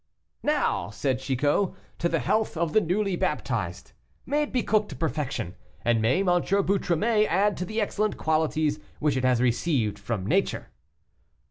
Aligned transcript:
"Now," 0.41 0.89
said 0.89 1.19
Chicot, 1.19 1.75
"to 1.99 2.09
the 2.09 2.17
health 2.17 2.57
of 2.57 2.73
the 2.73 2.81
newly 2.81 3.15
baptized; 3.15 3.91
may 4.25 4.41
it 4.41 4.51
be 4.51 4.63
cooked 4.63 4.89
to 4.89 4.95
perfection, 4.95 5.53
and 5.85 6.01
may 6.01 6.21
M. 6.21 6.25
Boutromet 6.25 7.27
add 7.29 7.55
to 7.57 7.65
the 7.65 7.79
excellent 7.79 8.17
qualities 8.17 8.79
which 8.97 9.15
it 9.15 9.23
has 9.23 9.41
received 9.41 9.99
from 9.99 10.25
nature." 10.25 10.71